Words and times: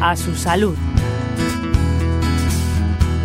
a 0.00 0.16
su 0.16 0.34
salud. 0.34 0.76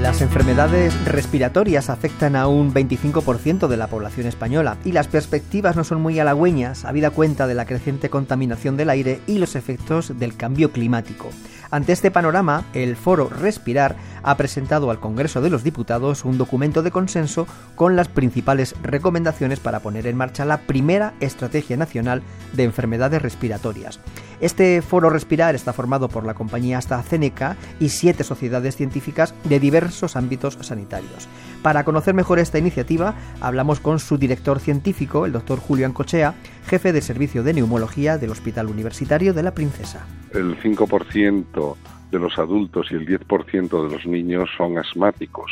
Las 0.00 0.20
enfermedades 0.20 0.94
respiratorias 1.06 1.88
afectan 1.88 2.36
a 2.36 2.46
un 2.46 2.74
25% 2.74 3.68
de 3.68 3.76
la 3.76 3.86
población 3.86 4.26
española 4.26 4.76
y 4.84 4.92
las 4.92 5.08
perspectivas 5.08 5.76
no 5.76 5.84
son 5.84 6.02
muy 6.02 6.18
halagüeñas, 6.18 6.84
habida 6.84 7.10
cuenta 7.10 7.46
de 7.46 7.54
la 7.54 7.64
creciente 7.64 8.10
contaminación 8.10 8.76
del 8.76 8.90
aire 8.90 9.20
y 9.26 9.38
los 9.38 9.56
efectos 9.56 10.18
del 10.18 10.36
cambio 10.36 10.72
climático. 10.72 11.30
Ante 11.70 11.92
este 11.92 12.10
panorama, 12.10 12.64
el 12.74 12.96
Foro 12.96 13.28
Respirar 13.28 13.96
ha 14.24 14.36
presentado 14.36 14.90
al 14.90 14.98
Congreso 14.98 15.40
de 15.40 15.50
los 15.50 15.62
Diputados 15.62 16.24
un 16.24 16.38
documento 16.38 16.82
de 16.82 16.90
consenso 16.90 17.46
con 17.76 17.94
las 17.94 18.08
principales 18.08 18.74
recomendaciones 18.82 19.60
para 19.60 19.80
poner 19.80 20.06
en 20.06 20.16
marcha 20.16 20.44
la 20.44 20.62
primera 20.62 21.14
Estrategia 21.20 21.76
Nacional 21.76 22.22
de 22.54 22.64
Enfermedades 22.64 23.22
Respiratorias. 23.22 24.00
Este 24.40 24.82
Foro 24.82 25.10
Respirar 25.10 25.54
está 25.54 25.72
formado 25.72 26.08
por 26.08 26.26
la 26.26 26.34
compañía 26.34 26.78
AstraZeneca 26.78 27.56
y 27.78 27.90
siete 27.90 28.24
sociedades 28.24 28.76
científicas 28.76 29.34
de 29.44 29.60
diversos 29.60 30.16
ámbitos 30.16 30.58
sanitarios. 30.60 31.28
Para 31.62 31.84
conocer 31.84 32.14
mejor 32.14 32.38
esta 32.38 32.58
iniciativa, 32.58 33.14
hablamos 33.40 33.80
con 33.80 33.98
su 33.98 34.18
director 34.18 34.60
científico, 34.60 35.24
el 35.24 35.32
doctor 35.32 35.60
Julián 35.60 35.92
Cochea, 35.92 36.34
jefe 36.66 36.92
de 36.92 37.00
servicio 37.00 37.42
de 37.42 37.54
neumología 37.54 38.18
del 38.18 38.30
Hospital 38.30 38.66
Universitario 38.66 39.32
de 39.32 39.42
la 39.42 39.54
Princesa. 39.54 40.06
El 40.32 40.60
5% 40.60 41.76
de 42.14 42.20
los 42.20 42.38
adultos 42.38 42.86
y 42.90 42.94
el 42.94 43.06
10% 43.06 43.68
de 43.68 43.94
los 43.94 44.06
niños 44.06 44.48
son 44.56 44.78
asmáticos. 44.78 45.50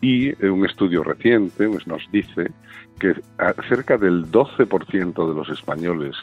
Y 0.00 0.30
eh, 0.30 0.50
un 0.50 0.66
estudio 0.66 1.04
reciente 1.04 1.68
pues, 1.68 1.86
nos 1.86 2.02
dice 2.10 2.50
que 2.98 3.14
cerca 3.68 3.98
del 3.98 4.30
12% 4.30 5.28
de 5.28 5.34
los 5.34 5.48
españoles 5.50 6.16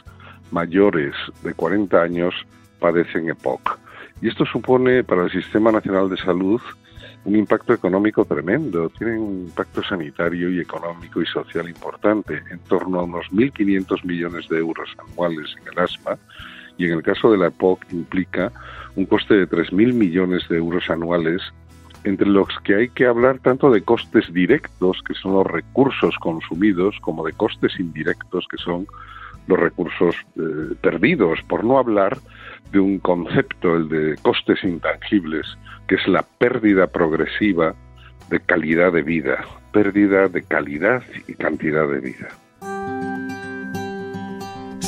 mayores 0.50 1.14
de 1.42 1.54
40 1.54 2.02
años 2.02 2.34
padecen 2.78 3.30
EPOC. 3.30 3.78
Y 4.20 4.28
esto 4.28 4.44
supone 4.44 5.04
para 5.04 5.24
el 5.24 5.30
Sistema 5.30 5.70
Nacional 5.72 6.10
de 6.10 6.16
Salud 6.16 6.60
un 7.24 7.36
impacto 7.36 7.74
económico 7.74 8.24
tremendo, 8.24 8.88
tiene 8.90 9.18
un 9.18 9.46
impacto 9.46 9.82
sanitario 9.82 10.50
y 10.50 10.60
económico 10.60 11.20
y 11.20 11.26
social 11.26 11.68
importante, 11.68 12.42
en 12.50 12.58
torno 12.60 13.00
a 13.00 13.04
unos 13.04 13.26
1.500 13.30 14.04
millones 14.04 14.48
de 14.48 14.58
euros 14.58 14.88
anuales 14.98 15.54
en 15.60 15.72
el 15.72 15.78
asma, 15.78 16.18
y 16.78 16.86
en 16.86 16.92
el 16.92 17.02
caso 17.02 17.30
de 17.30 17.36
la 17.36 17.48
EPOC 17.48 17.92
implica 17.92 18.50
un 18.96 19.06
coste 19.06 19.34
de 19.34 19.48
3.000 19.48 19.92
millones 19.92 20.48
de 20.48 20.58
euros 20.58 20.88
anuales, 20.90 21.42
entre 22.04 22.28
los 22.28 22.48
que 22.64 22.74
hay 22.74 22.88
que 22.88 23.06
hablar 23.06 23.38
tanto 23.40 23.70
de 23.70 23.82
costes 23.82 24.32
directos, 24.32 25.02
que 25.06 25.14
son 25.14 25.34
los 25.34 25.46
recursos 25.46 26.16
consumidos, 26.18 26.96
como 27.00 27.24
de 27.24 27.32
costes 27.32 27.78
indirectos, 27.78 28.46
que 28.50 28.56
son 28.56 28.86
los 29.46 29.58
recursos 29.58 30.16
eh, 30.36 30.74
perdidos, 30.80 31.40
por 31.48 31.64
no 31.64 31.78
hablar 31.78 32.18
de 32.72 32.80
un 32.80 32.98
concepto, 32.98 33.76
el 33.76 33.88
de 33.88 34.16
costes 34.22 34.62
intangibles, 34.64 35.46
que 35.88 35.96
es 35.96 36.06
la 36.06 36.22
pérdida 36.22 36.86
progresiva 36.86 37.74
de 38.30 38.40
calidad 38.40 38.92
de 38.92 39.02
vida, 39.02 39.44
pérdida 39.72 40.28
de 40.28 40.42
calidad 40.42 41.02
y 41.26 41.34
cantidad 41.34 41.88
de 41.88 42.00
vida. 42.00 42.28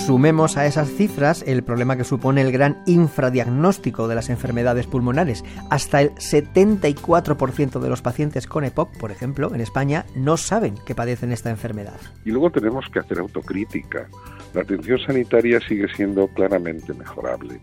Sumemos 0.06 0.56
a 0.56 0.66
esas 0.66 0.90
cifras 0.90 1.44
el 1.46 1.62
problema 1.62 1.96
que 1.96 2.02
supone 2.02 2.40
el 2.40 2.50
gran 2.50 2.82
infradiagnóstico 2.86 4.08
de 4.08 4.16
las 4.16 4.30
enfermedades 4.30 4.88
pulmonares. 4.88 5.44
Hasta 5.70 6.00
el 6.00 6.10
74% 6.16 7.78
de 7.78 7.88
los 7.88 8.02
pacientes 8.02 8.48
con 8.48 8.64
EPOC, 8.64 8.98
por 8.98 9.12
ejemplo, 9.12 9.54
en 9.54 9.60
España, 9.60 10.04
no 10.16 10.36
saben 10.36 10.74
que 10.84 10.96
padecen 10.96 11.30
esta 11.30 11.50
enfermedad. 11.50 12.00
Y 12.24 12.32
luego 12.32 12.50
tenemos 12.50 12.86
que 12.92 12.98
hacer 12.98 13.20
autocrítica. 13.20 14.08
La 14.54 14.62
atención 14.62 14.98
sanitaria 14.98 15.60
sigue 15.60 15.86
siendo 15.94 16.26
claramente 16.26 16.92
mejorable. 16.94 17.60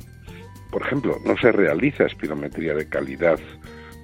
Por 0.72 0.84
ejemplo, 0.84 1.18
no 1.26 1.36
se 1.42 1.52
realiza 1.52 2.06
espirometría 2.06 2.74
de 2.74 2.88
calidad 2.88 3.38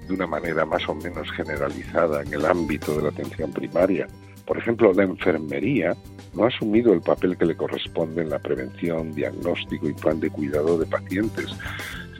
de 0.09 0.13
una 0.13 0.27
manera 0.27 0.65
más 0.65 0.87
o 0.89 0.95
menos 0.95 1.31
generalizada 1.31 2.21
en 2.21 2.33
el 2.33 2.45
ámbito 2.45 2.97
de 2.97 3.03
la 3.03 3.09
atención 3.09 3.53
primaria. 3.53 4.07
Por 4.45 4.57
ejemplo, 4.57 4.93
la 4.93 5.03
enfermería 5.03 5.95
no 6.33 6.43
ha 6.43 6.47
asumido 6.47 6.93
el 6.93 7.01
papel 7.01 7.37
que 7.37 7.45
le 7.45 7.55
corresponde 7.55 8.21
en 8.21 8.29
la 8.29 8.39
prevención, 8.39 9.11
diagnóstico 9.13 9.89
y 9.89 9.93
plan 9.93 10.19
de 10.19 10.29
cuidado 10.29 10.77
de 10.77 10.85
pacientes. 10.85 11.47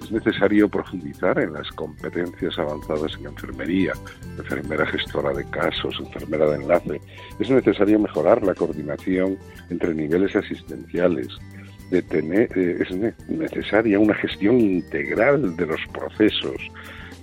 Es 0.01 0.11
necesario 0.11 0.69
profundizar 0.69 1.39
en 1.39 1.53
las 1.53 1.67
competencias 1.71 2.57
avanzadas 2.57 3.15
en 3.19 3.27
enfermería, 3.27 3.93
enfermera 4.37 4.85
gestora 4.85 5.33
de 5.33 5.43
casos, 5.49 5.99
enfermera 5.99 6.47
de 6.47 6.63
enlace. 6.63 7.01
Es 7.39 7.49
necesario 7.49 7.99
mejorar 7.99 8.43
la 8.43 8.53
coordinación 8.53 9.37
entre 9.69 9.93
niveles 9.93 10.35
asistenciales, 10.35 11.27
de 11.91 12.01
tener, 12.01 12.49
eh, 12.57 12.77
es 12.81 13.29
necesaria 13.29 13.99
una 13.99 14.15
gestión 14.15 14.59
integral 14.59 15.55
de 15.55 15.65
los 15.67 15.81
procesos, 15.93 16.57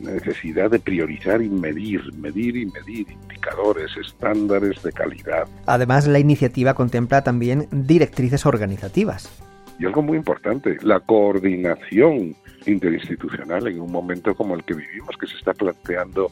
necesidad 0.02 0.70
de 0.70 0.78
priorizar 0.78 1.42
y 1.42 1.48
medir, 1.48 2.00
medir 2.14 2.56
y 2.56 2.66
medir 2.66 3.10
indicadores, 3.10 3.90
estándares 3.96 4.82
de 4.82 4.92
calidad. 4.92 5.48
Además, 5.66 6.06
la 6.06 6.18
iniciativa 6.18 6.74
contempla 6.74 7.22
también 7.22 7.68
directrices 7.70 8.46
organizativas. 8.46 9.42
Y 9.78 9.86
algo 9.86 10.02
muy 10.02 10.16
importante, 10.18 10.76
la 10.82 11.00
coordinación 11.00 12.36
interinstitucional 12.66 13.66
en 13.66 13.80
un 13.80 13.90
momento 13.90 14.34
como 14.34 14.54
el 14.54 14.64
que 14.64 14.74
vivimos, 14.74 15.16
que 15.16 15.26
se 15.26 15.36
está 15.36 15.52
planteando 15.54 16.30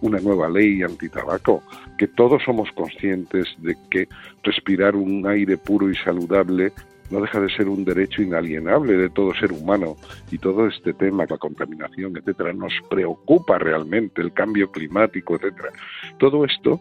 una 0.00 0.18
nueva 0.18 0.48
ley 0.48 0.82
antitabaco, 0.82 1.62
que 1.98 2.08
todos 2.08 2.42
somos 2.44 2.70
conscientes 2.72 3.46
de 3.58 3.76
que 3.90 4.08
respirar 4.42 4.96
un 4.96 5.26
aire 5.26 5.56
puro 5.56 5.90
y 5.90 5.96
saludable 5.96 6.72
no 7.10 7.20
deja 7.20 7.40
de 7.40 7.50
ser 7.50 7.68
un 7.68 7.84
derecho 7.84 8.22
inalienable 8.22 8.96
de 8.96 9.10
todo 9.10 9.34
ser 9.34 9.52
humano 9.52 9.96
y 10.30 10.38
todo 10.38 10.66
este 10.66 10.92
tema, 10.94 11.26
la 11.28 11.38
contaminación, 11.38 12.16
etcétera, 12.16 12.52
nos 12.52 12.72
preocupa 12.88 13.58
realmente 13.58 14.22
el 14.22 14.32
cambio 14.32 14.70
climático, 14.70 15.36
etcétera. 15.36 15.70
Todo 16.18 16.44
esto 16.44 16.80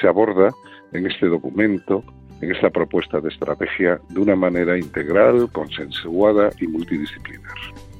se 0.00 0.08
aborda 0.08 0.50
en 0.92 1.06
este 1.06 1.26
documento, 1.26 2.04
en 2.40 2.52
esta 2.52 2.70
propuesta 2.70 3.20
de 3.20 3.28
estrategia 3.28 4.00
de 4.08 4.20
una 4.20 4.36
manera 4.36 4.78
integral, 4.78 5.50
consensuada 5.52 6.50
y 6.60 6.66
multidisciplinar. 6.66 7.52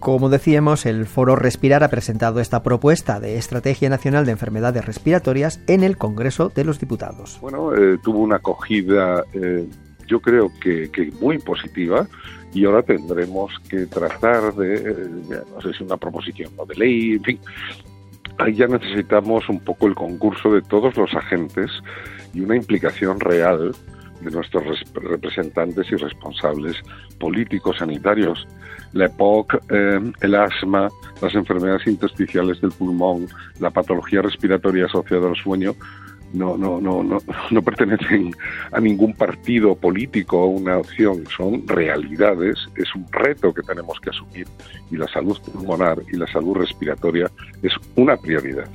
Como 0.04 0.28
decíamos, 0.28 0.84
el 0.84 1.06
Foro 1.06 1.34
Respirar 1.34 1.82
ha 1.82 1.88
presentado 1.88 2.40
esta 2.40 2.62
propuesta 2.62 3.20
de 3.20 3.38
Estrategia 3.38 3.88
Nacional 3.88 4.26
de 4.26 4.32
Enfermedades 4.32 4.84
Respiratorias 4.84 5.62
en 5.66 5.82
el 5.82 5.96
Congreso 5.96 6.50
de 6.54 6.64
los 6.64 6.78
Diputados. 6.78 7.38
Bueno, 7.40 7.74
eh, 7.74 7.96
tuvo 8.02 8.18
una 8.18 8.36
acogida 8.36 9.24
eh, 9.32 9.66
yo 10.06 10.20
creo 10.20 10.50
que, 10.60 10.90
que 10.90 11.10
muy 11.20 11.38
positiva 11.38 12.06
y 12.52 12.64
ahora 12.64 12.82
tendremos 12.82 13.52
que 13.68 13.86
tratar 13.86 14.54
de, 14.54 14.74
eh, 14.74 15.42
no 15.54 15.60
sé 15.60 15.72
si 15.76 15.84
una 15.84 15.96
proposición 15.96 16.52
o 16.56 16.64
de 16.66 16.74
ley, 16.76 17.12
en 17.14 17.22
fin, 17.22 17.40
ahí 18.38 18.54
ya 18.54 18.66
necesitamos 18.66 19.48
un 19.48 19.60
poco 19.60 19.86
el 19.86 19.94
concurso 19.94 20.52
de 20.52 20.62
todos 20.62 20.96
los 20.96 21.12
agentes 21.14 21.70
y 22.32 22.40
una 22.40 22.56
implicación 22.56 23.20
real 23.20 23.72
de 24.20 24.30
nuestros 24.30 24.80
representantes 24.94 25.86
y 25.90 25.96
responsables 25.96 26.76
políticos, 27.18 27.76
sanitarios. 27.78 28.46
La 28.92 29.06
EPOC, 29.06 29.54
eh, 29.70 30.12
el 30.20 30.34
asma, 30.34 30.88
las 31.20 31.34
enfermedades 31.34 31.86
intersticiales 31.86 32.60
del 32.60 32.70
pulmón, 32.70 33.26
la 33.58 33.70
patología 33.70 34.22
respiratoria 34.22 34.86
asociada 34.86 35.28
al 35.28 35.36
sueño, 35.36 35.74
no, 36.34 36.56
no, 36.58 36.80
no, 36.80 37.02
no, 37.50 37.62
pertenecen 37.62 38.34
a 38.72 38.80
ningún 38.80 39.14
partido 39.14 39.74
político 39.74 40.42
o 40.42 40.46
una 40.46 40.78
opción, 40.78 41.24
son 41.34 41.66
realidades, 41.66 42.58
es 42.76 42.94
un 42.94 43.06
reto 43.10 43.54
que 43.54 43.62
tenemos 43.62 43.98
que 44.00 44.10
asumir 44.10 44.46
y 44.90 44.96
la 44.96 45.08
salud 45.08 45.38
pulmonar 45.40 45.98
y 46.12 46.16
la 46.16 46.26
salud 46.26 46.56
respiratoria 46.56 47.30
es 47.62 47.72
una 47.96 48.16
prioridad. 48.16 48.68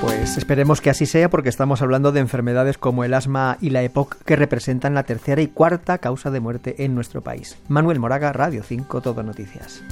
Pues 0.00 0.38
esperemos 0.38 0.80
que 0.80 0.88
así 0.88 1.04
sea 1.04 1.28
porque 1.28 1.50
estamos 1.50 1.82
hablando 1.82 2.10
de 2.10 2.20
enfermedades 2.20 2.78
como 2.78 3.04
el 3.04 3.12
asma 3.12 3.58
y 3.60 3.70
la 3.70 3.82
EPOC 3.82 4.22
que 4.24 4.36
representan 4.36 4.94
la 4.94 5.02
tercera 5.02 5.42
y 5.42 5.48
cuarta 5.48 5.98
causa 5.98 6.30
de 6.30 6.40
muerte 6.40 6.84
en 6.84 6.94
nuestro 6.94 7.20
país. 7.20 7.58
Manuel 7.68 7.98
Moraga, 7.98 8.32
Radio 8.32 8.62
5, 8.62 9.02
Todo 9.02 9.22
Noticias. 9.22 9.82